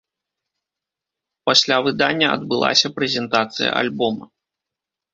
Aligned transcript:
Пасля 1.51 1.77
выдання 1.89 2.33
адбылася 2.39 2.87
прэзентацыя 2.99 3.69
альбома. 3.87 4.25